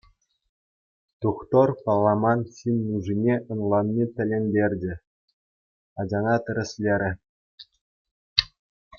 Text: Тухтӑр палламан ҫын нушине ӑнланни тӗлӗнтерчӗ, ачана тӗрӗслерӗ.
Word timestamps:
Тухтӑр 1.25 1.69
палламан 1.89 2.39
ҫын 2.59 2.77
нушине 2.89 3.35
ӑнланни 3.55 4.05
тӗлӗнтерчӗ, 4.15 4.93
ачана 6.05 6.33
тӗрӗслерӗ. 6.47 7.11